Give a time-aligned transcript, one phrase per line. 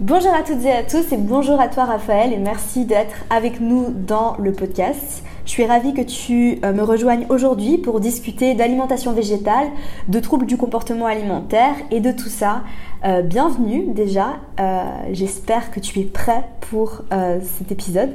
[0.00, 3.60] Bonjour à toutes et à tous et bonjour à toi Raphaël et merci d'être avec
[3.60, 5.24] nous dans le podcast.
[5.44, 9.66] Je suis ravie que tu euh, me rejoignes aujourd'hui pour discuter d'alimentation végétale,
[10.06, 12.62] de troubles du comportement alimentaire et de tout ça.
[13.04, 17.02] Euh, bienvenue déjà, euh, j'espère que tu es prêt pour
[17.42, 18.10] cet épisode.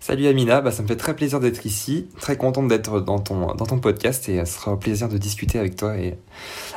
[0.00, 3.54] Salut Amina, bah, ça me fait très plaisir d'être ici, très contente d'être dans ton,
[3.54, 6.18] dans ton podcast et ce sera un plaisir de discuter avec toi et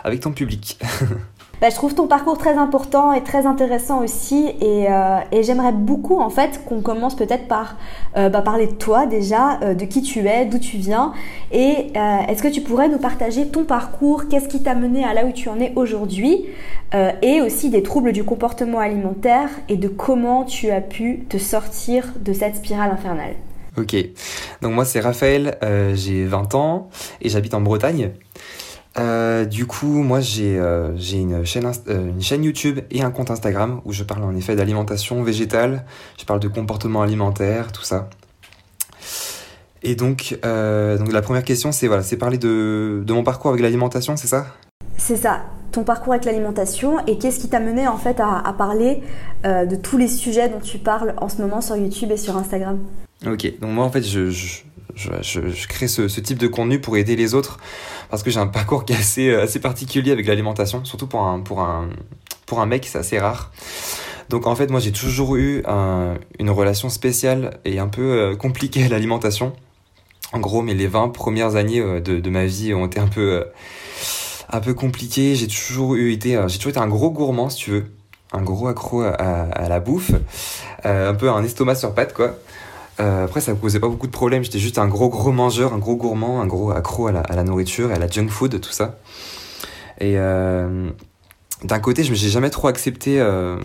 [0.06, 0.80] avec ton public.
[1.62, 6.20] Bah, je trouve ton parcours très important et très intéressant aussi et, euh, j'aimerais beaucoup
[6.20, 7.78] en fait qu'on commence peut-être par
[8.18, 11.14] euh, bah, parler de toi déjà, euh, de qui tu es, d'où tu viens
[11.52, 11.94] et
[12.28, 15.32] est-ce que tu pourrais nous partager ton parcours, qu'est-ce qui t'a mené à là où
[15.32, 16.46] tu en es aujourd'hui
[17.22, 22.14] et aussi des troubles du comportement alimentaire et de comment tu as pu te sortir
[22.20, 23.36] de cette spirale infernale?
[23.78, 23.96] Ok,
[24.62, 25.58] donc moi c'est Raphaël,
[25.94, 26.90] j'ai 20 ans
[27.22, 28.12] et j'habite en Bretagne.
[28.98, 33.30] Euh, du coup, moi j'ai euh, une, chaîne, euh, une chaîne YouTube et un compte
[33.30, 35.84] Instagram où je parle en effet d'alimentation végétale,
[36.18, 38.10] je parle de comportement alimentaire, tout ça.
[39.84, 43.62] Et donc, donc la première question c'est voilà, c'est parler de, de mon parcours avec
[43.62, 44.48] l'alimentation, c'est ça?
[44.98, 48.54] C'est ça, ton parcours avec l'alimentation et qu'est-ce qui t'a mené en fait à, à
[48.54, 49.04] parler
[49.44, 52.80] de tous les sujets dont tu parles en ce moment sur YouTube et sur Instagram?
[53.28, 54.64] Ok, donc moi en fait je, je,
[54.96, 57.60] je crée ce, ce, type de contenu pour aider les autres
[58.10, 61.24] parce que j'ai un parcours qui est assez, euh, assez particulier avec l'alimentation, surtout pour
[61.24, 61.90] un, pour un,
[62.46, 63.52] pour un mec, c'est assez rare.
[64.30, 65.64] Donc en fait, moi j'ai toujours eu
[66.40, 69.54] une relation spéciale et un peu euh, compliquée à l'alimentation.
[70.34, 73.08] En gros, mais les 20 premières années euh, de, de ma vie ont été un
[73.08, 73.46] peu,
[74.50, 75.36] un peu compliquées.
[75.36, 77.86] J'ai toujours eu été, j'ai toujours été un gros gourmand, si tu veux.
[78.34, 80.12] Un gros accro à, à la bouffe.
[80.84, 82.36] un peu un estomac sur pattes, quoi.
[83.00, 84.44] Euh, après, ça me causait pas beaucoup de problèmes.
[84.44, 87.36] J'étais juste un gros, gros mangeur, un gros gourmand, un gros accro à la, à
[87.36, 89.00] la nourriture et à la junk food, tout ça.
[90.00, 90.90] Et euh,
[91.64, 93.58] d'un côté, je n'ai jamais trop accepté euh,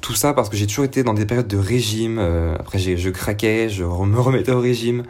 [0.00, 2.18] tout ça parce que j'ai toujours été dans des périodes de régime.
[2.18, 5.04] Euh, après, je craquais, je me remettais au régime.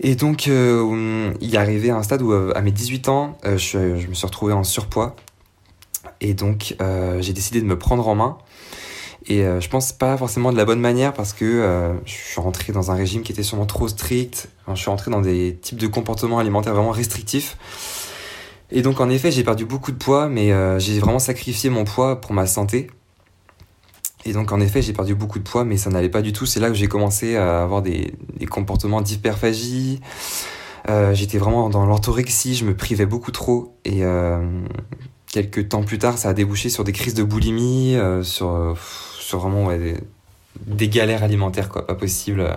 [0.00, 3.56] Et donc, euh, il est arrivé à un stade où, à mes 18 ans, je,
[3.96, 5.14] je, me suis retrouvé en surpoids.
[6.20, 6.74] Et donc,
[7.20, 8.38] j'ai décidé de me prendre en main
[9.26, 12.40] et euh, je pense pas forcément de la bonne manière parce que euh, je suis
[12.40, 14.48] rentré dans un régime qui était sûrement trop strict.
[14.68, 17.56] je suis rentré dans des types de comportements alimentaires vraiment restrictifs.
[18.70, 21.84] Et donc en effet, j'ai perdu beaucoup de poids, mais euh, j'ai vraiment sacrifié mon
[21.84, 22.90] poids pour ma santé.
[24.26, 26.44] Et donc en effet, j'ai perdu beaucoup de poids, mais ça n'allait pas du tout.
[26.44, 30.00] C'est là que j'ai commencé à avoir des, des comportements d'hyperphagie.
[31.12, 33.74] J'étais vraiment dans l'orthorexie, je me privais beaucoup trop.
[33.84, 34.02] Et
[35.30, 38.76] quelques temps plus tard, ça a débouché sur des crises de boulimie, sur
[39.34, 39.70] sur vraiment
[40.66, 42.48] des, galères alimentaires, quoi, pas possible.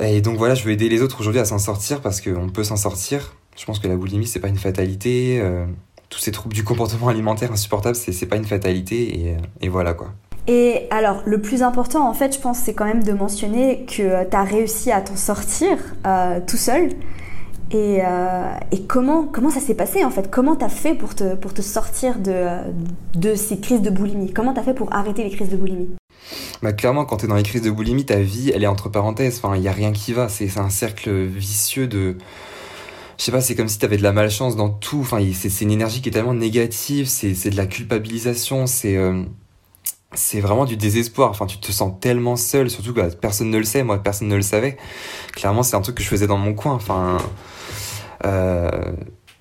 [0.00, 2.64] Et donc voilà, je veux aider les autres aujourd'hui à s'en sortir parce qu'on peut
[2.64, 3.34] s'en sortir.
[3.56, 5.38] Je pense que la boulimie, c'est pas une fatalité.
[5.40, 5.66] Euh,
[6.08, 9.18] tous ces troubles du comportement alimentaire insupportables, c'est pas une fatalité.
[9.18, 10.08] Et, et, voilà quoi.
[10.46, 14.28] Et alors, le plus important, en fait, je pense, c'est quand même de mentionner que
[14.28, 16.88] tu as réussi à t'en sortir euh, tout seul.
[17.72, 20.30] Et, euh, et, comment, comment ça s'est passé en fait?
[20.30, 22.58] Comment t'as fait pour te, pour te sortir de,
[23.14, 24.30] de ces crises de boulimie?
[24.32, 25.88] Comment t'as fait pour arrêter les crises de boulimie?
[26.62, 29.40] Bah clairement, quand t'es dans les crises de boulimie, ta vie, elle est entre parenthèses.
[29.42, 30.28] Enfin, il y a rien qui va.
[30.28, 32.18] C'est un cercle vicieux de.
[33.18, 35.00] Je sais pas, c'est comme si t'avais de la malchance dans tout.
[35.00, 37.06] Enfin, c'est une énergie qui est tellement négative.
[37.06, 38.66] C'est de la culpabilisation.
[38.66, 38.96] C'est.
[38.96, 39.22] Euh,
[40.14, 41.30] c'est vraiment du désespoir.
[41.30, 43.82] Enfin, tu te sens tellement seul, surtout que bah, personne ne le sait.
[43.82, 44.76] Moi, personne ne le savait.
[45.32, 46.74] Clairement, c'est un truc que je faisais dans mon coin.
[46.74, 47.16] Enfin,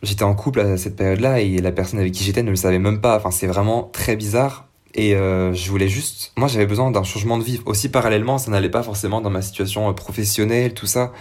[0.03, 2.79] j'étais en couple à cette période-là et la personne avec qui j'étais ne le savait
[2.79, 3.17] même pas.
[3.17, 4.67] Enfin, c'est vraiment très bizarre.
[4.93, 7.61] Et euh, je voulais juste, moi j'avais besoin d'un changement de vie.
[7.65, 11.13] Aussi parallèlement, ça n'allait pas forcément dans ma situation euh, professionnelle, tout ça.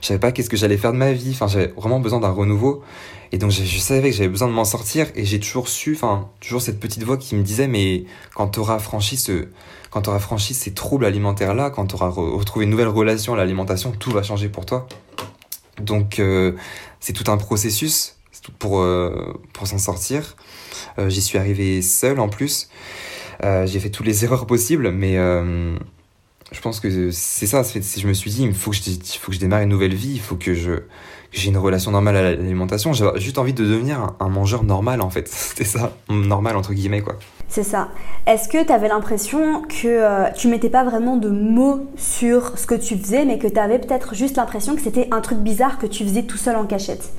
[0.00, 1.30] Je savais pas qu'est-ce que j'allais faire de ma vie.
[1.30, 2.82] Enfin, j'avais vraiment besoin d'un renouveau.
[3.30, 5.06] Et donc je, savais que j'avais besoin de m'en sortir.
[5.14, 8.04] Et j'ai toujours su, enfin, toujours cette petite voix qui me disait, mais
[8.34, 9.48] quand tu auras franchi ce,
[9.90, 13.92] quand franchi ces troubles alimentaires là, quand tu auras retrouvé une nouvelle relation à l'alimentation,
[13.92, 14.88] tout va changer pour toi.
[15.80, 16.52] Donc euh,
[17.00, 18.16] c'est tout un processus
[18.58, 20.36] pour, euh, pour s'en sortir.
[20.98, 22.68] Euh, j'y suis arrivé seul en plus.
[23.42, 27.62] j'ai fait toutes les erreurs possibles, mais je pense que c'est ça.
[27.62, 29.94] Je me suis dit, il faut que je, il faut que je démarre une nouvelle
[29.94, 30.82] vie, il faut que je
[31.32, 32.92] j'ai une relation normale à l'alimentation.
[32.92, 35.28] J'avais juste envie de devenir un, mangeur normal en fait.
[35.32, 37.18] C'était ça, normal entre guillemets quoi.
[37.52, 37.90] C'est ça.
[38.26, 42.66] Est-ce que tu avais l'impression que euh, tu mettais pas vraiment de mots sur ce
[42.66, 45.76] que tu faisais, mais que tu avais peut-être juste l'impression que c'était un truc bizarre
[45.76, 47.12] que tu faisais tout seul en cachette?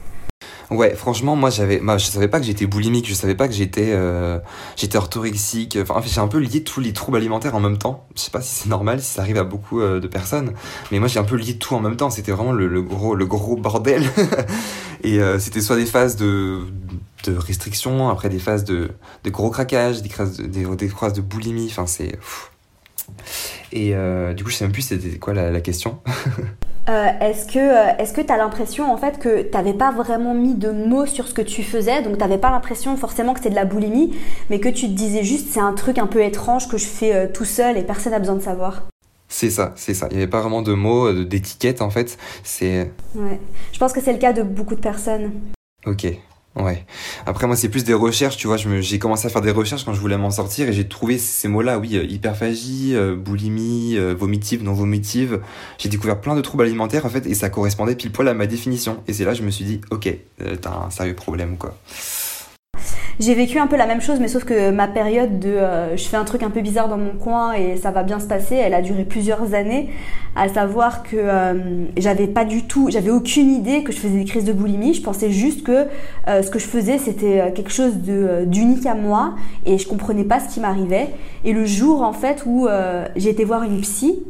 [0.71, 3.53] Ouais, franchement, moi, j'avais, moi, je savais pas que j'étais boulimique, je savais pas que
[3.53, 4.39] j'étais, euh,
[4.75, 5.77] j'étais orthorexique.
[5.79, 8.07] Enfin, j'ai un peu lié tous les troubles alimentaires en même temps.
[8.15, 10.53] Je sais pas si c'est normal, si ça arrive à beaucoup euh, de personnes,
[10.91, 12.09] mais moi, j'ai un peu lié tout en même temps.
[12.09, 14.03] C'était vraiment le, gros, le gros bordel.
[15.03, 16.61] Et c'était soit des phases de,
[17.23, 18.91] de restriction, après des phases de,
[19.23, 21.67] de gros craquage, des phases de, des, des phases de boulimie.
[21.69, 22.17] Enfin, c'est.
[23.71, 23.93] Et
[24.33, 25.99] du coup, je sais même plus c'était quoi la, la question.
[26.89, 29.91] Euh, est-ce que euh, est-ce que tu as l'impression en fait que tu n'avais pas
[29.91, 33.31] vraiment mis de mots sur ce que tu faisais, donc tu n'avais pas l'impression forcément
[33.33, 34.13] que c'était de la boulimie,
[34.49, 37.15] mais que tu te disais juste c'est un truc un peu étrange que je fais
[37.15, 38.83] euh, tout seul et personne n'a besoin de savoir?
[39.29, 40.07] C'est ça, c'est ça.
[40.11, 42.17] Il n'y avait pas vraiment de mots, d'étiquette en fait.
[42.43, 42.91] C'est.
[43.15, 43.39] Ouais.
[43.71, 45.31] Je pense que c'est le cas de beaucoup de personnes.
[45.85, 46.05] Ok,
[46.55, 46.85] Ouais.
[47.25, 48.57] Après, moi, c'est plus des recherches, tu vois.
[48.57, 51.47] J'ai commencé à faire des recherches quand je voulais m'en sortir et j'ai trouvé ces
[51.47, 55.39] mots-là, oui, euh, hyperphagie, euh, boulimie, euh, vomitive, non vomitive.
[55.79, 58.45] J'ai découvert plein de troubles alimentaires, en fait, et ça correspondait pile poil à ma
[58.45, 59.01] définition.
[59.07, 60.15] Et c'est là, je me suis dit, ok,
[60.61, 61.75] t'as un sérieux problème, quoi.
[63.19, 66.03] J'ai vécu un peu la même chose, mais sauf que ma période de euh, je
[66.03, 68.55] fais un truc un peu bizarre dans mon coin et ça va bien se passer,
[68.55, 69.89] elle a duré plusieurs années.
[70.35, 71.53] À savoir que euh,
[71.95, 74.95] j'avais pas du tout, j'avais aucune idée que je faisais des crises de boulimie.
[74.95, 75.85] Je pensais juste que
[76.27, 79.35] euh, ce que je faisais c'était quelque chose d'unique à moi
[79.67, 81.09] et je comprenais pas ce qui m'arrivait.
[81.45, 82.67] Et le jour en fait où
[83.15, 84.23] j'ai été voir une psy,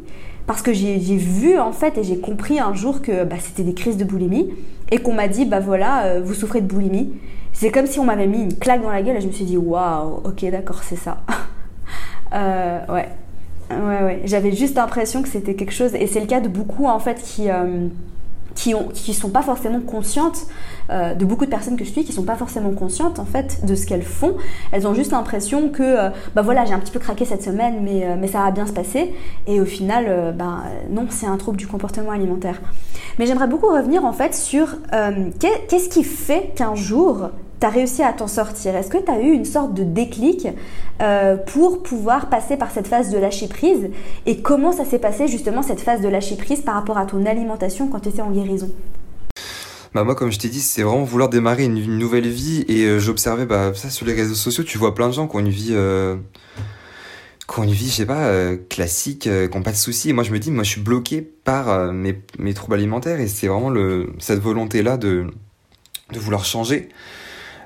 [0.45, 3.73] parce que j'ai vu en fait et j'ai compris un jour que bah, c'était des
[3.73, 4.49] crises de boulimie
[4.91, 7.13] et qu'on m'a dit bah voilà vous souffrez de boulimie
[7.53, 9.45] c'est comme si on m'avait mis une claque dans la gueule et je me suis
[9.45, 11.19] dit waouh, ok, d'accord, c'est ça.
[12.33, 13.07] euh, ouais.
[13.71, 14.21] Ouais, ouais.
[14.25, 17.21] J'avais juste l'impression que c'était quelque chose, et c'est le cas de beaucoup en fait
[17.21, 17.49] qui.
[17.49, 17.87] Euh,
[18.55, 20.47] qui qui sont pas forcément conscientes
[20.89, 23.65] euh, de beaucoup de personnes que je suis qui sont pas forcément conscientes en fait
[23.65, 24.35] de ce qu'elles font.
[24.71, 27.81] Elles ont juste l'impression que euh, bah voilà j'ai un petit peu craqué cette semaine
[27.83, 29.13] mais mais ça va bien se passer.
[29.47, 32.61] Et au final bah non c'est un trouble du comportement alimentaire.
[33.19, 34.67] Mais j'aimerais beaucoup revenir en fait sur
[35.39, 37.29] qu'est-ce qui fait qu'un jour
[37.63, 40.49] tu as réussi à t'en sortir Est-ce que tu as eu une sorte de déclic
[41.01, 43.89] euh, pour pouvoir passer par cette phase de lâcher prise
[44.25, 47.25] Et comment ça s'est passé justement cette phase de lâcher prise par rapport à ton
[47.25, 48.69] alimentation quand tu étais en guérison?
[49.93, 52.65] Bah moi, comme je t'ai dit, c'est vraiment vouloir démarrer une, nouvelle vie.
[52.67, 54.65] Et euh, j'observais bah, ça sur les réseaux sociaux.
[54.65, 56.17] Tu vois plein de gens qui ont une vie, euh,
[57.57, 60.09] ont une vie, je sais pas, classique, qui n'ont pas de soucis.
[60.09, 62.19] Et moi, je me dis, moi, je suis bloqué par mes,
[62.53, 63.21] troubles alimentaires.
[63.21, 63.73] Et c'est vraiment
[64.19, 65.27] cette volonté-là de,
[66.11, 66.89] de vouloir changer.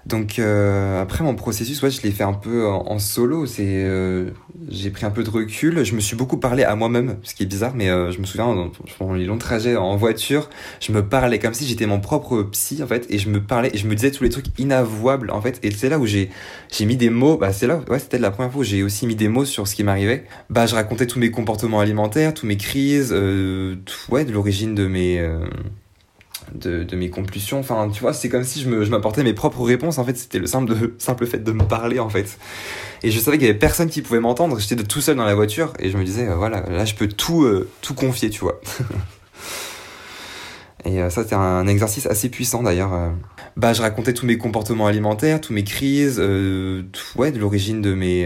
[0.08, 3.46] Donc euh, après mon processus, ouais, je l'ai fait un peu en, solo.
[3.46, 4.30] C'est, euh,
[4.70, 5.84] j'ai pris un peu de recul.
[5.84, 8.26] Je me suis beaucoup parlé à moi-même, ce qui est bizarre, mais euh, je me
[8.26, 8.56] souviens
[9.00, 10.50] dans, les longs trajets en voiture,
[10.80, 13.70] je me parlais comme si j'étais mon propre psy en fait, et je me parlais,
[13.74, 15.60] et je me disais tous les trucs inavouables en fait.
[15.62, 16.30] Et c'est là où j'ai
[16.72, 17.36] j'ai mis des mots.
[17.38, 19.68] Bah c'est là, ouais, c'était la première fois où j'ai aussi mis des mots sur
[19.68, 20.24] ce qui m'arrivait.
[20.50, 24.88] Bah je racontais tous mes comportements alimentaires, tous mes crises, tout, ouais, de l'origine de
[24.88, 25.22] mes
[26.54, 27.60] de, mes compulsions.
[27.60, 29.98] Enfin, tu vois, c'est comme si je m'apportais mes propres réponses.
[29.98, 32.38] En fait, c'était le simple, de, simple fait de me parler, en fait.
[33.04, 34.60] Et je savais qu'il y avait personne qui pouvait m'entendre.
[34.60, 37.08] J'étais tout seul dans la voiture et je me disais, euh, voilà, là, je peux
[37.08, 38.60] tout, euh, tout confier, tu vois.
[40.86, 43.12] et euh, ça, c'était un exercice assez puissant, d'ailleurs.
[43.56, 48.26] Bah, je racontais tous mes comportements alimentaires, tous mes crises, ouais, de l'origine de mes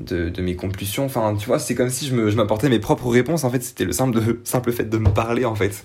[0.00, 1.06] de, mes compulsions.
[1.06, 3.44] Enfin, tu vois, c'est comme si je m'apportais mes propres réponses.
[3.44, 5.84] En fait, c'était le simple, de, simple fait de me parler, en fait.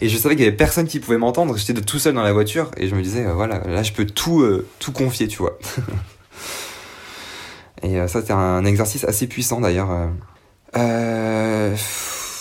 [0.00, 1.56] Et je savais qu'il y avait personne qui pouvait m'entendre.
[1.56, 4.06] J'étais tout seul dans la voiture et je me disais, euh, voilà, là, je peux
[4.06, 5.58] tout, euh, tout confier, tu vois.
[7.82, 9.88] et euh, ça, c'était un exercice assez puissant, d'ailleurs.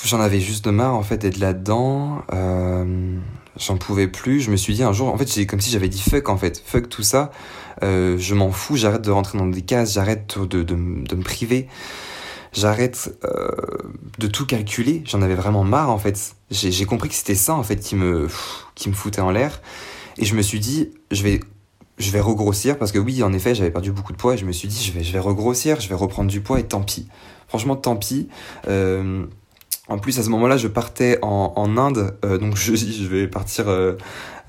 [0.05, 2.21] J'en avais juste marre, en fait, d'être là-dedans.
[3.59, 4.41] J'en pouvais plus.
[4.41, 6.37] Je me suis dit un jour, en fait, j'ai comme si j'avais dit fuck, en
[6.37, 6.61] fait.
[6.63, 7.31] Fuck tout ça.
[7.81, 11.67] Je m'en fous, j'arrête de rentrer dans des cases, j'arrête de, de, me priver,
[12.57, 13.47] j'arrête euh,
[14.17, 15.03] de tout calculer.
[15.05, 16.35] J'en avais vraiment marre en fait.
[16.51, 19.61] J'ai compris que c'était ça en fait qui me, foutait en l'air.
[20.17, 21.39] Et je me suis dit, je vais,
[21.99, 24.51] je regrossir parce que oui, en effet, j'avais perdu beaucoup de poids et je me
[24.51, 27.07] suis dit, je vais, je regrossir, je vais reprendre du poids et tant pis.
[27.47, 28.27] Franchement, tant pis.
[28.67, 29.25] Euh,
[29.89, 33.27] en plus, à ce moment-là, je partais en, en Inde, euh, donc je, je vais
[33.27, 33.94] partir euh,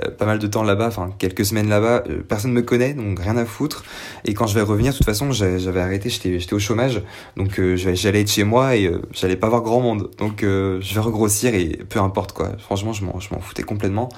[0.03, 2.03] euh, pas mal de temps là-bas, enfin quelques semaines là-bas.
[2.27, 3.85] personne ne me connaît, donc rien à foutre.
[4.25, 7.03] Et quand je vais revenir, de toute façon, j'avais arrêté, j'étais au chômage,
[7.37, 10.11] donc j'allais être chez moi et j'allais pas voir grand monde.
[10.19, 12.51] Donc je vais regrossir et peu importe quoi.
[12.59, 14.09] Franchement, je m'en foutais complètement.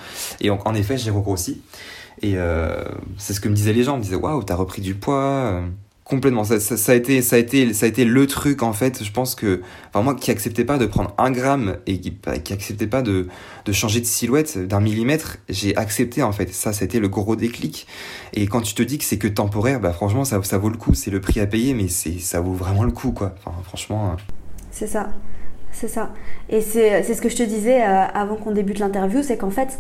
[0.40, 1.60] Et en, en effet, j'ai regrossi.
[2.22, 2.36] Et
[3.18, 5.62] c'est ce que me disaient les gens, ils me disaient waouh, t'as repris du poids
[6.10, 6.42] Complètement.
[6.42, 9.04] Ça, ça, a été, ça a été, ça a été le truc en fait.
[9.04, 12.52] Je pense que, enfin moi qui acceptais pas de prendre un gramme et qui, qui
[12.52, 13.28] acceptait pas de,
[13.64, 16.52] de changer de silhouette d'un millimètre, j'ai accepté en fait.
[16.52, 17.86] Ça, c'était le gros déclic.
[18.32, 20.76] Et quand tu te dis que c'est que temporaire, bah franchement, ça, ça vaut le
[20.76, 20.94] coup.
[20.94, 23.36] C'est le prix à payer, mais c'est, ça vaut vraiment le coup quoi.
[23.38, 24.10] Enfin, franchement.
[24.10, 24.16] Euh.
[24.72, 25.10] C'est ça.
[25.72, 26.10] C'est ça.
[26.48, 29.78] Et c'est ce que je te disais euh, avant qu'on débute l'interview, c'est qu'en fait,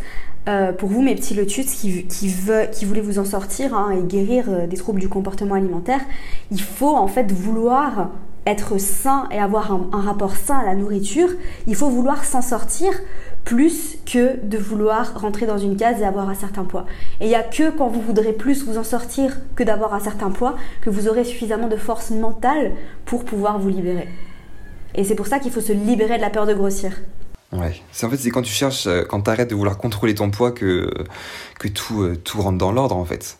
[0.48, 2.32] euh, pour vous, mes petits lotus qui, qui,
[2.72, 6.00] qui voulaient vous en sortir hein, et guérir euh, des troubles du comportement alimentaire,
[6.50, 8.10] il faut en fait vouloir
[8.46, 11.28] être sain et avoir un, un rapport sain à la nourriture.
[11.66, 12.92] Il faut vouloir s'en sortir
[13.44, 16.86] plus que de vouloir rentrer dans une case et avoir un certain poids.
[17.20, 20.00] Et il n'y a que quand vous voudrez plus vous en sortir que d'avoir un
[20.00, 22.72] certain poids que vous aurez suffisamment de force mentale
[23.04, 24.08] pour pouvoir vous libérer.
[24.94, 26.92] Et c'est pour ça qu'il faut se libérer de la peur de grossir.
[27.52, 30.14] Ouais, c'est en fait c'est quand tu cherches, euh, quand tu arrêtes de vouloir contrôler
[30.14, 30.88] ton poids que,
[31.58, 33.38] que tout, euh, tout rentre dans l'ordre en fait.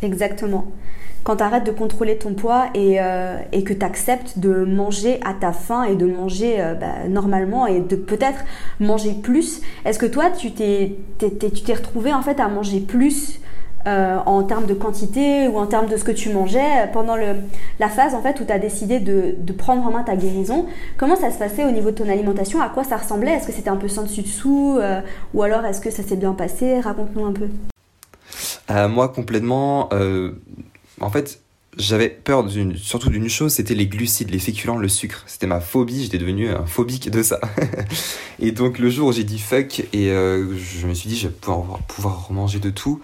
[0.00, 0.70] Exactement.
[1.24, 5.18] Quand tu arrêtes de contrôler ton poids et, euh, et que tu acceptes de manger
[5.24, 8.44] à ta faim et de manger bah, normalement et de peut-être
[8.78, 13.40] manger plus, est-ce que toi tu t'es, tu t'es retrouvé en fait à manger plus
[13.88, 17.36] euh, en termes de quantité ou en termes de ce que tu mangeais pendant le,
[17.80, 20.66] la phase en fait où tu as décidé de, de, prendre en main ta guérison.
[20.98, 22.60] Comment ça se passait au niveau de ton alimentation?
[22.60, 23.32] À quoi ça ressemblait?
[23.32, 25.00] Est-ce que c'était un peu sans dessus dessous euh,
[25.32, 26.80] ou alors est-ce que ça s'est bien passé?
[26.80, 27.48] Raconte-nous un peu.
[28.70, 29.88] Euh, moi complètement.
[31.00, 31.40] en fait,
[31.76, 32.44] j'avais peur
[32.76, 35.22] surtout d'une chose, c'était les glucides, les féculents, le sucre.
[35.26, 37.40] C'était ma phobie, j'étais devenu un phobique de ça.
[38.40, 41.28] et donc le jour où j'ai dit fuck et euh, je me suis dit je
[41.28, 43.00] vais pouvoir, pouvoir manger de tout.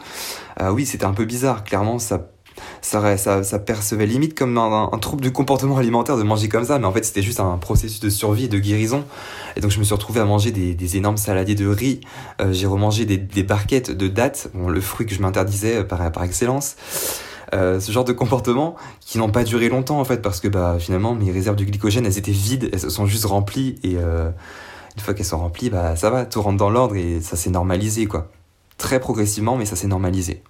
[0.61, 1.63] Euh, oui, c'était un peu bizarre.
[1.63, 2.31] Clairement, ça,
[2.81, 6.79] ça, ça, percevait limite comme un, un, trouble du comportement alimentaire de manger comme ça,
[6.79, 9.05] mais en fait c'était juste un processus de survie et de guérison.
[9.57, 12.01] Et donc je me suis retrouvé à manger des, énormes saladiers de riz.
[12.41, 16.25] Euh, j'ai remangé des, des barquettes de dattes, le fruit que je m'interdisais par, par
[16.25, 16.77] excellence.
[17.53, 20.77] Euh, ce genre de comportement qui n'ont pas duré longtemps en fait parce que bah
[20.79, 24.31] finalement mes réserves de glycogène elles étaient vides, elles se sont juste remplies et euh,
[24.97, 27.51] une fois qu'elles sont remplies bah ça va, tout rentre dans l'ordre et ça s'est
[27.51, 28.31] normalisé quoi.
[28.79, 30.43] Très progressivement mais ça s'est normalisé.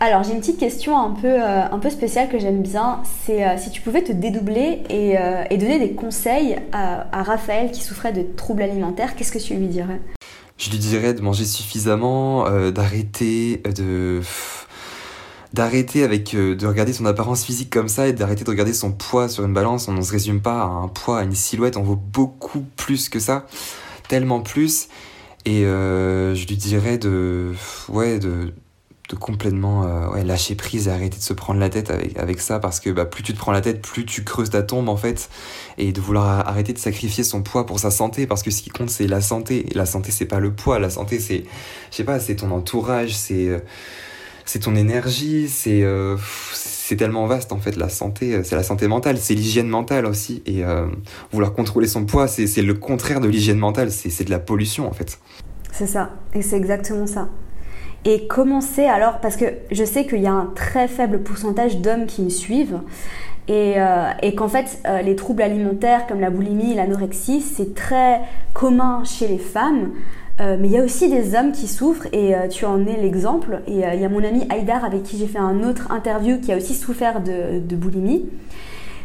[0.00, 3.56] Alors j'ai une petite question un peu, euh, un peu spéciale que j'aime bien, c'est
[3.56, 5.14] si tu pouvais te dédoubler et,
[5.50, 9.54] et donner des conseils à, à, Raphaël qui souffrait de troubles alimentaires, qu'est-ce que tu
[9.54, 10.00] lui dirais?
[10.58, 14.20] Je lui dirais de manger suffisamment, d'arrêter de
[15.52, 18.92] d'arrêter avec euh, de regarder son apparence physique comme ça et d'arrêter de regarder son
[18.92, 19.88] poids sur une balance.
[19.88, 21.76] On ne se résume pas à un poids, à une silhouette.
[21.76, 23.46] On vaut beaucoup plus que ça,
[24.08, 24.88] tellement plus.
[25.44, 27.52] Et euh, je lui dirais de,
[27.88, 28.54] ouais, de,
[29.10, 32.40] de complètement euh, ouais, lâcher prise et arrêter de se prendre la tête avec, avec
[32.40, 34.88] ça parce que bah, plus tu te prends la tête, plus tu creuses ta tombe
[34.88, 35.28] en fait.
[35.78, 38.70] Et de vouloir arrêter de sacrifier son poids pour sa santé parce que ce qui
[38.70, 39.66] compte c'est la santé.
[39.74, 41.44] La santé c'est pas le poids, la santé c'est,
[41.90, 43.50] je sais pas, c'est ton entourage, c'est
[44.44, 46.16] c'est ton énergie, c'est euh,
[46.52, 50.06] c'est tellement vaste en fait la santé, euh, c'est la santé mentale, c'est l'hygiène mentale
[50.06, 50.86] aussi et euh,
[51.32, 54.92] vouloir contrôler son poids, c'est le contraire de l'hygiène mentale, c'est de la pollution en
[54.92, 55.18] fait.
[55.70, 57.28] C'est ça, et c'est exactement ça.
[58.04, 62.06] Et commencer alors, parce que je sais qu'il y a un très faible pourcentage d'hommes
[62.06, 62.80] qui me suivent,
[63.48, 63.74] et,
[64.22, 68.20] et qu'en fait, les troubles alimentaires comme la boulimie, l'anorexie, c'est très
[68.54, 69.92] commun chez les femmes.
[70.40, 72.96] Euh, mais il y a aussi des hommes qui souffrent et euh, tu en es
[72.96, 73.60] l'exemple.
[73.66, 76.38] Et euh, il y a mon ami Haïdar avec qui j'ai fait un autre interview
[76.38, 78.24] qui a aussi souffert de, boulimie.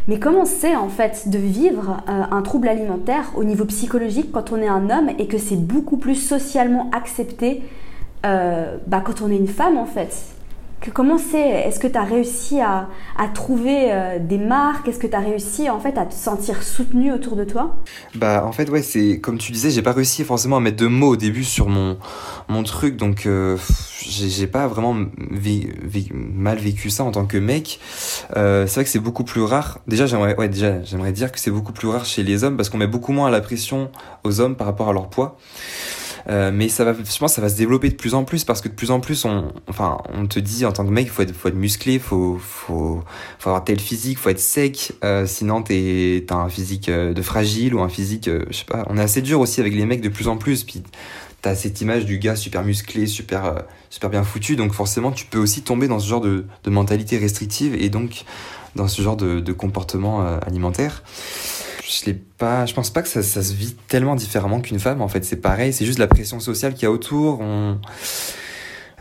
[0.08, 4.58] Mais comment c'est en fait de vivre un trouble alimentaire au niveau psychologique quand on
[4.62, 7.62] est un homme et que c'est beaucoup plus socialement accepté
[8.24, 10.37] bah, quand on est une femme en fait?
[10.92, 12.88] Comment c'est Est-ce que tu as réussi à,
[13.34, 14.88] trouver euh, des marques?
[14.88, 17.76] Est-ce que tu as réussi en fait à te sentir soutenu autour de toi?
[18.16, 20.88] Bah en fait ouais, c'est comme tu disais, j'ai pas réussi forcément à mettre de
[20.88, 21.98] mots au début sur mon
[22.50, 23.58] mon truc donc euh,
[24.02, 24.96] j'ai pas vraiment
[26.14, 27.80] mal vécu ça en tant que mec.
[28.36, 29.80] Euh, c'est vrai que c'est beaucoup plus rare.
[29.88, 32.78] Déjà j'aimerais déjà j'aimerais dire que c'est beaucoup plus rare chez les hommes parce qu'on
[32.78, 33.90] met beaucoup moins la pression
[34.24, 35.38] aux hommes par rapport à leur poids.
[36.30, 38.60] Euh, mais ça va, je pense ça va se développer de plus en plus parce
[38.60, 41.10] que de plus en plus, on, enfin, on te dit en tant que mec, il
[41.10, 43.02] faut être, faut être musclé, faut, faut,
[43.40, 47.22] faut avoir tel physique, faut être sec, euh, sinon t'es, t'as un physique euh, de
[47.22, 48.86] fragile ou un physique, euh, je sais pas.
[48.90, 50.84] On est assez dur aussi avec les mecs de plus en plus, puis
[51.42, 55.40] t'as cette image du gars super musclé, super, super bien foutu, donc forcément tu peux
[55.40, 58.26] aussi tomber dans ce genre de, de mentalité restrictive et donc
[58.76, 61.04] dans ce genre de, de comportement alimentaire
[61.88, 65.02] je l'ai pas, je pense pas que ça, ça se vit tellement différemment qu'une femme.
[65.02, 65.74] En fait, c'est pareil.
[65.74, 67.40] C'est juste la pression sociale qu'il y a autour.
[67.42, 67.80] On,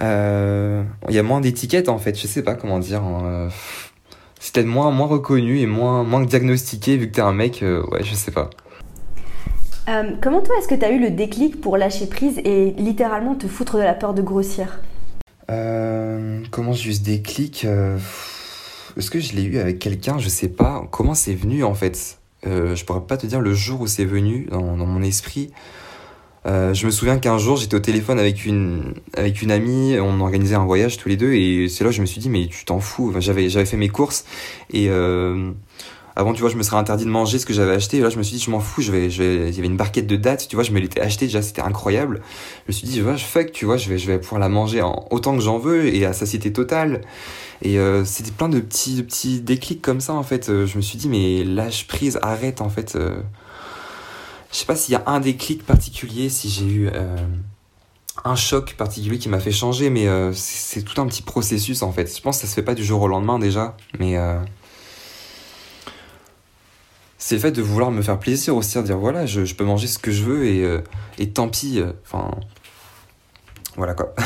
[0.01, 2.19] euh, il y a moins d'étiquettes en fait.
[2.19, 3.03] Je sais pas comment dire.
[3.03, 3.49] Hein.
[4.39, 7.63] c'est peut-être moins, moins reconnu et moins, moins diagnostiqué vu que t'es un mec.
[7.63, 8.51] Euh, ouais, je sais pas.
[9.89, 13.37] Euh, comment toi est-ce que tu as eu le déclic pour lâcher prise et littéralement
[13.37, 14.81] te foutre de la peur de grossir?
[16.51, 17.67] Comment j'ai eu ce déclic
[18.97, 20.19] est-ce que je l'ai eu avec quelqu'un?
[20.19, 20.89] Je sais pas.
[20.91, 22.19] Comment c'est venu en fait?
[22.47, 25.51] Je pourrais pas te dire le jour où c'est venu dans, mon esprit.
[26.47, 28.95] Euh, je me souviens qu'un jour j'étais au téléphone avec une
[29.51, 32.21] amie, on organisait un voyage tous les deux et c'est là que je me suis
[32.21, 33.13] dit mais tu t'en fous.
[33.19, 34.25] j'avais j'avais fait mes courses
[34.73, 35.51] et euh,
[36.17, 37.99] avant tu vois je me serais interdit de manger ce que j'avais acheté.
[37.99, 39.59] Et là je me suis dit je m'en fous je vais je vais il y
[39.59, 42.23] avait une barquette de dates tu vois je me l'étais acheté déjà c'était incroyable.
[42.67, 44.83] Je me suis dit je fuck tu vois je vais je vais pouvoir la manger
[45.11, 47.03] autant que j'en veux et à satiété totale.
[47.63, 50.47] Et euh, c'était plein de petits petits déclics comme ça en fait.
[50.47, 52.99] Je me suis dit mais lâche prise arrête en fait
[54.53, 57.17] je sais pas s'il y a un déclic particulier, si j'ai eu euh,
[58.25, 61.93] un choc particulier qui m'a fait changer, mais euh, c'est tout un petit processus en
[61.93, 62.15] fait.
[62.17, 64.39] Je pense que ça se fait pas du jour au lendemain déjà, mais euh,
[67.27, 69.89] c'est le fait de vouloir me faire plaisir aussi, de dire voilà, je, peux manger
[69.89, 70.65] ce que je veux et,
[71.19, 71.83] et tant pis.
[72.05, 72.31] Enfin,
[73.77, 74.15] voilà quoi.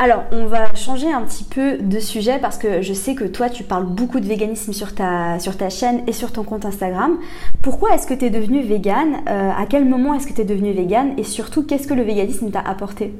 [0.00, 3.50] Alors, on va changer un petit peu de sujet parce que je sais que toi,
[3.50, 7.18] tu parles beaucoup de véganisme sur ta, sur ta chaîne et sur ton compte Instagram.
[7.62, 10.44] Pourquoi est-ce que tu es devenu végane euh, À quel moment est-ce que tu es
[10.44, 13.12] devenu végane Et surtout, qu'est-ce que le véganisme t'a apporté?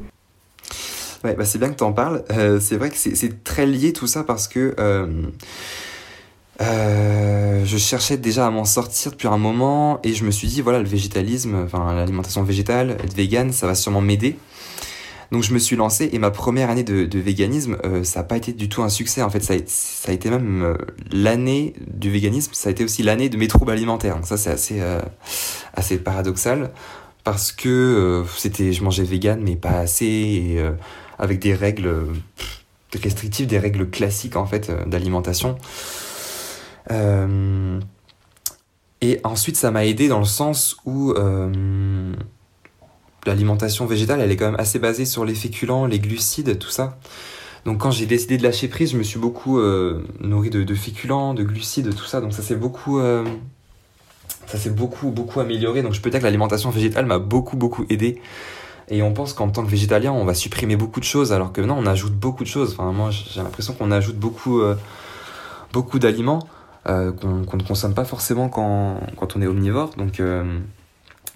[1.24, 2.22] Ouais, bah c'est bien que tu en parles.
[2.30, 5.06] Euh, c'est vrai que c'est très lié tout ça parce que euh,
[6.60, 10.80] je cherchais déjà à m'en sortir depuis un moment et je me suis dit, voilà,
[10.80, 14.36] le végétalisme, enfin l'alimentation végétale, être végane, ça va sûrement m'aider.
[15.30, 18.36] Donc je me suis lancé et ma première année de, véganisme, euh, ça n'a pas
[18.36, 19.22] été du tout un succès.
[19.22, 20.74] En fait, ça a, ça a été même euh,
[21.12, 24.16] l'année du véganisme, ça a été aussi l'année de mes troubles alimentaires.
[24.16, 25.02] Donc ça, c'est assez, euh,
[25.74, 26.70] assez paradoxal
[27.24, 30.64] parce que c'était, je mangeais vegan mais pas assez et
[31.18, 32.06] avec des règles
[33.02, 35.58] restrictives, des règles classiques en fait d'alimentation.
[39.00, 41.14] Et ensuite, ça m'a aidé dans le sens où
[43.26, 46.98] l'alimentation végétale, elle est quand même assez basée sur les féculents, les glucides, tout ça.
[47.64, 51.34] Donc quand j'ai décidé de lâcher prise, je me suis beaucoup euh, nourri de, féculents,
[51.34, 52.20] de glucides, tout ça.
[52.20, 53.24] Donc ça s'est beaucoup, euh,
[54.46, 55.82] ça beaucoup, beaucoup amélioré.
[55.82, 58.20] Donc je peux dire que l'alimentation végétale m'a beaucoup, beaucoup aidé.
[58.90, 61.60] Et on pense qu'en tant que végétalien, on va supprimer beaucoup de choses, alors que
[61.60, 62.72] non, on ajoute beaucoup de choses.
[62.72, 64.74] Enfin, moi, j'ai l'impression qu'on ajoute beaucoup, euh,
[65.74, 66.48] beaucoup d'aliments
[66.84, 69.90] qu'on ne consomme pas forcément quand, quand on est omnivore.
[69.96, 70.20] Donc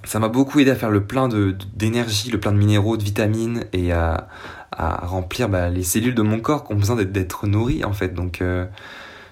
[0.04, 1.28] ça m'a beaucoup aidé à faire le plein
[1.74, 4.28] d'énergie, le plein de minéraux, de vitamines et à,
[4.72, 8.14] à remplir bah, les cellules de mon corps qui ont besoin d'être nourries en fait.
[8.14, 8.66] Donc euh,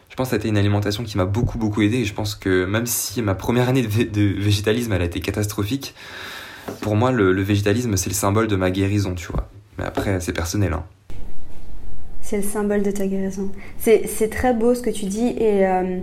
[0.09, 2.15] je pense que ça a été une alimentation qui m'a beaucoup beaucoup aidé et je
[2.15, 5.95] pense que même si ma première année de, végétalisme elle a été catastrophique,
[6.81, 9.49] pour moi le, le végétalisme c'est le symbole de ma guérison, tu vois.
[9.79, 10.73] Mais après c'est personnel.
[10.73, 10.85] Hein.
[12.31, 13.49] C'est le symbole de ta guérison.
[13.77, 15.99] C'est très beau ce que tu dis et euh,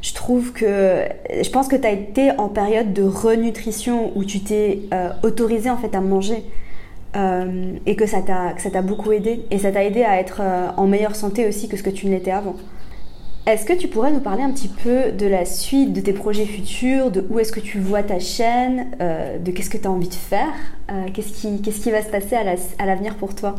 [0.00, 1.02] je trouve que
[1.38, 5.68] je pense que tu as été en période de renutrition où tu t'es euh, autorisé
[5.68, 6.44] en fait à manger
[7.14, 10.40] euh, et que ça t'a beaucoup aidé et ça t'a aidé à être
[10.78, 12.56] en meilleure santé aussi que ce que tu ne l'étais avant.
[13.44, 16.46] Est-ce que tu pourrais nous parler un petit peu de la suite de tes projets
[16.46, 20.08] futurs, de où est-ce que tu vois ta chaîne, de qu'est-ce que tu as envie
[20.08, 20.54] de faire,
[21.12, 23.56] qu'est-ce qui, qui, va se passer à l'avenir pour toi?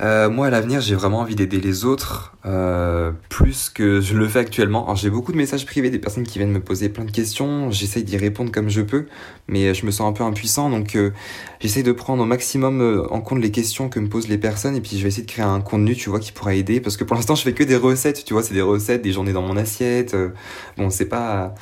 [0.00, 4.28] Euh, moi, à l'avenir, j'ai vraiment envie d'aider les autres euh, plus que je le
[4.28, 4.94] fais actuellement.
[4.94, 7.72] J'ai beaucoup de messages privés des personnes qui viennent me poser plein de questions.
[7.72, 9.06] J'essaye d'y répondre comme je peux,
[9.48, 10.70] mais je me sens un peu impuissant.
[10.70, 11.10] Donc, euh,
[11.58, 14.76] j'essaye de prendre au maximum euh, en compte les questions que me posent les personnes
[14.76, 16.80] et puis je vais essayer de créer un contenu, tu vois, qui pourra aider.
[16.80, 19.12] Parce que pour l'instant, je fais que des recettes, tu vois, c'est des recettes, des
[19.12, 20.14] journées dans mon assiette.
[20.14, 20.28] Euh,
[20.76, 21.54] bon, c'est pas.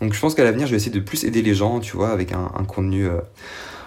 [0.00, 2.10] Donc, je pense qu'à l'avenir, je vais essayer de plus aider les gens, tu vois,
[2.10, 3.08] avec un, un contenu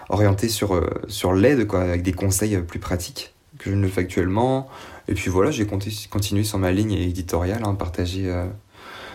[0.10, 3.33] orienté sur, sur l'aide, quoi, avec des conseils plus pratiques
[3.64, 4.68] que je ne le fais actuellement.
[5.08, 8.46] Et puis voilà, j'ai continué sur ma ligne éditoriale, hein, partager, euh,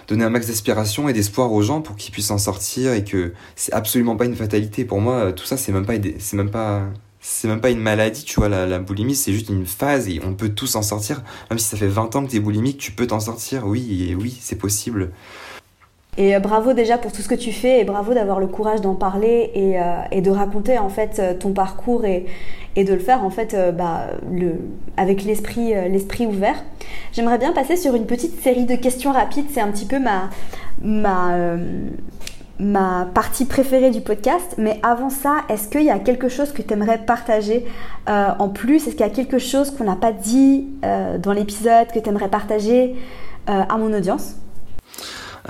[0.07, 3.33] donner un max d'inspiration et d'espoir aux gens pour qu'ils puissent en sortir et que
[3.57, 4.85] c'est absolument pas une fatalité.
[4.85, 6.83] Pour moi, tout ça, c'est même pas, c'est même pas,
[7.21, 10.21] c'est même pas une maladie, tu vois, la, la boulimie, c'est juste une phase et
[10.25, 11.23] on peut tous en sortir.
[11.51, 14.15] Même si ça fait 20 ans que tu es boulimique, tu peux t'en sortir, oui,
[14.19, 15.11] oui, c'est possible.
[16.19, 18.81] Et euh, bravo déjà pour tout ce que tu fais et bravo d'avoir le courage
[18.81, 22.27] d'en parler et, euh, de raconter en fait euh, ton parcours et,
[22.77, 24.07] de le faire en fait bah,
[24.97, 25.75] avec l'esprit
[26.29, 26.55] ouvert.
[27.13, 29.47] J'aimerais bien passer sur une petite série de questions rapides.
[29.51, 30.31] C'est un petit peu ma
[30.81, 31.57] ma
[32.61, 34.55] ma partie préférée du podcast.
[34.59, 37.67] Mais avant ça, est-ce qu'il y a quelque chose que tu aimerais partager
[38.07, 38.87] en plus?
[38.87, 40.69] Est-ce qu'il y a quelque chose qu'on n'a pas dit
[41.21, 42.95] dans l'épisode que tu aimerais partager
[43.49, 44.37] à mon audience?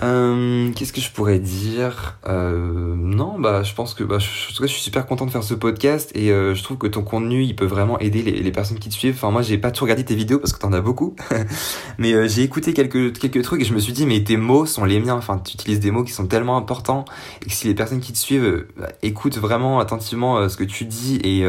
[0.02, 2.18] Euh, Qu'est-ce que je pourrais dire?
[2.28, 5.26] Euh, Non, bah, je pense que, bah, je, en tout cas, je suis super content
[5.26, 8.22] de faire ce podcast et euh, je trouve que ton contenu, il peut vraiment aider
[8.22, 9.14] les, personnes qui te suivent.
[9.14, 11.16] Enfin, moi, j'ai pas tout regardé tes vidéos parce que t'en as beaucoup,
[11.98, 14.66] mais euh, j'ai écouté quelques quelques trucs et je me suis dit, mais tes mots
[14.66, 15.16] sont les miens.
[15.16, 17.04] Enfin, tu utilises des mots qui sont tellement importants
[17.42, 20.84] et que si les personnes qui te suivent bah, écoutent vraiment attentivement ce que tu
[20.84, 21.44] dis et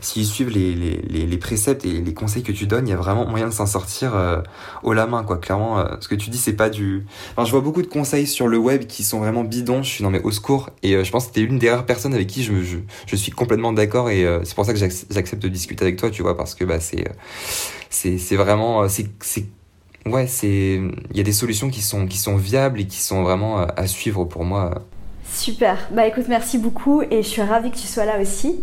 [0.00, 2.94] s'ils suivent les, les, les, les préceptes et les conseils que tu donnes, il y
[2.94, 4.12] a vraiment moyen de s'en sortir
[4.82, 5.38] haut la main, quoi.
[5.38, 7.06] Clairement, ce que tu dis, c'est pas du.
[7.32, 9.82] Enfin, je vois beaucoup de conseils sur le web qui sont vraiment bidons.
[9.82, 10.70] Je suis non mais au secours.
[10.82, 13.16] Et euh, je pense que t'es une des rares personnes avec qui je, je, je
[13.16, 14.10] suis complètement d'accord.
[14.10, 16.54] Et euh, c'est pour ça que j'ac- j'accepte de discuter avec toi, tu vois, parce
[16.54, 17.04] que bah c'est
[18.04, 19.46] euh, vraiment c'est c'est
[20.06, 23.22] ouais c'est il y a des solutions qui sont qui sont viables et qui sont
[23.22, 24.82] vraiment à suivre pour moi.
[25.32, 25.88] Super.
[25.92, 28.56] Bah écoute, merci beaucoup et je suis ravie que tu sois là aussi.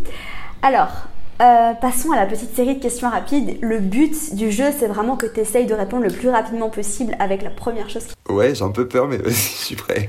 [0.60, 1.08] Alors,
[1.40, 3.58] euh, passons à la petite série de questions rapides.
[3.60, 7.14] Le but du jeu, c'est vraiment que tu essayes de répondre le plus rapidement possible
[7.20, 8.32] avec la première chose qui...
[8.32, 10.08] Ouais, j'ai un peu peur, mais vas-y, je suis prêt.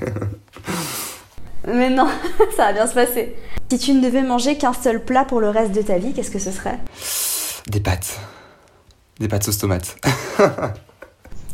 [1.67, 2.07] Mais non,
[2.55, 3.35] ça va bien se passer.
[3.69, 6.31] Si tu ne devais manger qu'un seul plat pour le reste de ta vie, qu'est-ce
[6.31, 6.79] que ce serait?
[7.67, 8.19] Des pâtes,
[9.19, 9.97] des pâtes sauce tomate.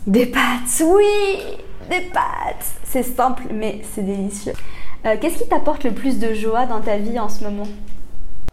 [0.08, 1.58] Des pâtes, oui
[1.90, 4.54] Des pâtes C'est simple, mais c'est délicieux.
[5.06, 7.68] Euh, qu'est-ce qui t'apporte le plus de joie dans ta vie en ce moment?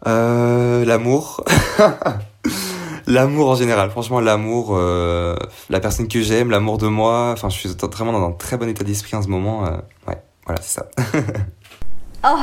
[0.07, 1.43] Euh, l'amour.
[3.07, 3.89] l'amour en général.
[3.89, 5.35] Franchement, l'amour, euh,
[5.69, 7.31] la personne que j'aime, l'amour de moi.
[7.33, 9.65] Enfin, je suis vraiment dans un très bon état d'esprit en ce moment.
[9.65, 10.85] euh, ouais, voilà, c'est ça.
[12.25, 12.37] Oh,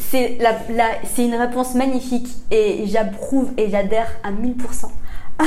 [0.00, 0.58] c'est, la,
[1.16, 4.56] une réponse magnifique et j'approuve et j'adhère à 1000%.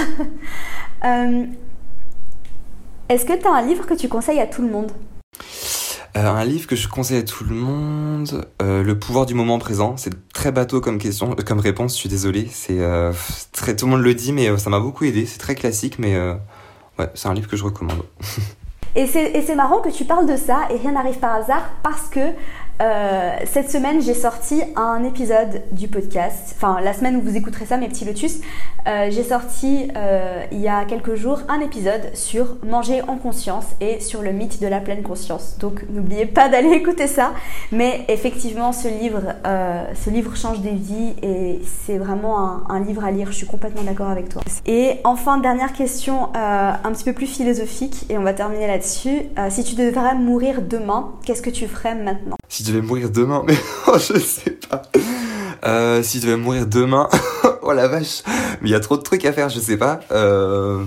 [1.05, 1.45] Euh,
[3.09, 4.89] est-ce que tu as un livre que tu conseilles à tout le monde?
[6.15, 9.57] Euh, un livre que je conseille à tout le monde, euh, Le pouvoir du moment
[9.57, 9.97] présent.
[9.97, 11.93] C'est très bateau comme question, euh, comme réponse.
[11.93, 12.47] Je suis désolé.
[12.51, 12.79] C'est
[13.51, 15.25] très, tout le monde le dit, mais ça m'a beaucoup aidé.
[15.25, 16.17] C'est très classique, mais
[16.99, 18.03] ouais, c'est un livre que je recommande.
[18.95, 22.19] Et c'est marrant que tu parles de ça et rien n'arrive par hasard parce que
[22.81, 27.65] euh, cette semaine j'ai sorti un épisode du podcast, enfin la semaine où vous écouterez
[27.65, 28.39] ça mes petits lotus,
[28.87, 33.65] euh, j'ai sorti euh, il y a quelques jours un épisode sur manger en conscience
[33.79, 35.57] et sur le mythe de la pleine conscience.
[35.59, 37.33] Donc n'oubliez pas d'aller écouter ça.
[37.71, 42.79] Mais effectivement ce livre, euh, ce livre change des vies et c'est vraiment un, un
[42.79, 44.41] livre à lire, je suis complètement d'accord avec toi.
[44.65, 49.21] Et enfin dernière question euh, un petit peu plus philosophique et on va terminer là-dessus.
[49.49, 52.35] Si tu devrais mourir demain, qu'est-ce que tu ferais maintenant?
[52.53, 54.83] Si je devais mourir demain, mais oh, je sais pas.
[55.65, 57.09] Euh, si je devais mourir demain,
[57.63, 58.21] oh la vache,
[58.61, 60.01] mais il y a trop de trucs à faire, je sais pas.
[60.11, 60.83] Euh,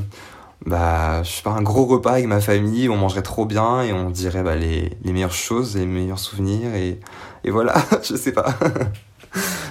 [0.65, 3.93] bah, je sais pas, un gros repas avec ma famille, on mangerait trop bien et
[3.93, 7.01] on dirait bah, les, les meilleures choses, les meilleurs souvenirs et,
[7.43, 7.75] et voilà,
[8.05, 8.55] je sais pas.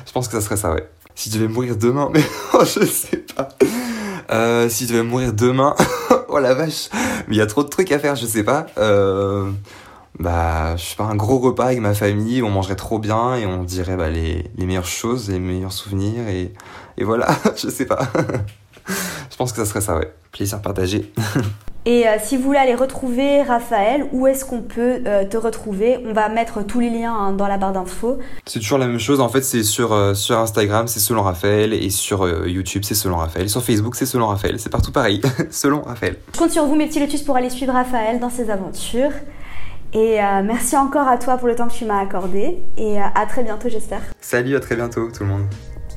[0.05, 0.89] je pense que ça serait ça, ouais.
[1.15, 2.23] Si je devais mourir demain, mais
[2.55, 3.47] oh, je sais pas.
[4.31, 5.75] Euh, si je devais mourir demain,
[6.27, 6.89] oh la vache,
[7.29, 8.65] mais il y a trop de trucs à faire, je sais pas.
[8.77, 9.49] Euh,
[10.19, 13.45] bah, je sais pas, un gros repas avec ma famille, on mangerait trop bien et
[13.45, 16.54] on dirait bah, les, les meilleures choses, les meilleurs souvenirs et,
[16.97, 17.99] et voilà, je sais pas.
[19.30, 20.12] je pense que ça serait ça, ouais.
[20.32, 21.12] Plaisir partagé.
[21.88, 25.99] Et euh, si vous voulez aller retrouver Raphaël, où est-ce qu'on peut euh, te retrouver?
[26.04, 28.17] On va mettre tous les liens hein, dans la barre d'infos.
[28.47, 31.73] C'est toujours la même chose, en fait, c'est sur, euh, sur Instagram, c'est selon Raphaël,
[31.73, 35.84] et sur YouTube, c'est selon Raphaël, sur Facebook, c'est selon Raphaël, c'est partout pareil, selon
[35.84, 36.17] Raphaël.
[36.34, 39.12] Je compte sur vous mes petits lotus pour aller suivre Raphaël dans ses aventures.
[39.95, 42.60] Et euh, merci encore à toi pour le temps que tu m'as accordé.
[42.77, 44.01] Et euh, à très bientôt j'espère.
[44.19, 45.45] Salut, à très bientôt tout le monde.